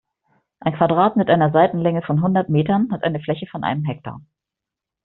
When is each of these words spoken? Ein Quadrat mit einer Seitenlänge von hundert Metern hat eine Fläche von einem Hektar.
Ein 0.61 0.73
Quadrat 0.73 1.15
mit 1.15 1.29
einer 1.29 1.51
Seitenlänge 1.51 2.01
von 2.01 2.23
hundert 2.23 2.49
Metern 2.49 2.87
hat 2.91 3.03
eine 3.03 3.19
Fläche 3.19 3.45
von 3.45 3.63
einem 3.63 3.83
Hektar. 3.85 4.19